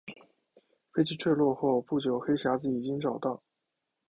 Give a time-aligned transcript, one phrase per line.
[0.91, 3.43] 飞机坠毁后不久黑匣子已经找到。